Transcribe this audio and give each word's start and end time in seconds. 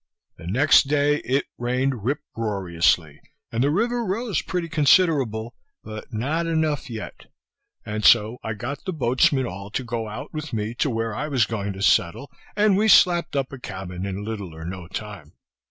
The 0.39 0.47
next 0.47 0.87
day 0.87 1.17
it 1.17 1.45
rained 1.59 2.03
rip 2.03 2.21
roriously, 2.35 3.21
and 3.51 3.63
the 3.63 3.69
river 3.69 4.03
rose 4.03 4.41
pretty 4.41 4.67
considerable, 4.67 5.53
but 5.83 6.11
not 6.11 6.47
enough 6.47 6.89
yet. 6.89 7.27
And 7.85 8.03
so 8.03 8.39
I 8.43 8.55
got 8.55 8.83
the 8.85 8.93
boatsmen 8.93 9.45
all 9.47 9.69
to 9.69 9.83
go 9.83 10.07
out 10.09 10.33
with 10.33 10.53
me 10.53 10.73
to 10.79 10.89
where 10.89 11.13
I 11.15 11.27
was 11.27 11.45
going 11.45 11.73
to 11.73 11.83
settle, 11.83 12.31
and 12.55 12.75
we 12.75 12.87
slap'd 12.87 13.35
up 13.37 13.53
a 13.53 13.59
cabin 13.59 14.07
in 14.07 14.23
little 14.25 14.55
or 14.55 14.65
no 14.65 14.87
time. 14.87 15.33